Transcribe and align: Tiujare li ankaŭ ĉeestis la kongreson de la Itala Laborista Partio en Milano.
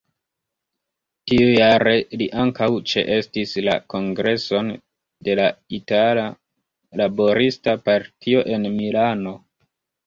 Tiujare 1.31 1.93
li 2.21 2.27
ankaŭ 2.45 2.69
ĉeestis 2.93 3.53
la 3.67 3.77
kongreson 3.95 4.73
de 5.29 5.37
la 5.43 5.47
Itala 5.81 6.25
Laborista 7.05 7.79
Partio 7.89 8.47
en 8.59 8.71
Milano. 8.83 9.39